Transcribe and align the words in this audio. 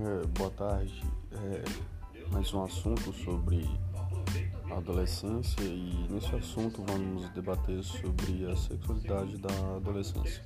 É, 0.00 0.26
boa 0.38 0.50
tarde. 0.50 1.02
É, 1.32 1.64
mais 2.30 2.54
um 2.54 2.62
assunto 2.62 3.12
sobre 3.12 3.68
adolescência 4.70 5.60
e 5.60 6.06
nesse 6.08 6.36
assunto 6.36 6.84
vamos 6.86 7.28
debater 7.30 7.82
sobre 7.82 8.48
a 8.48 8.54
sexualidade 8.54 9.36
da 9.38 9.76
adolescência. 9.76 10.44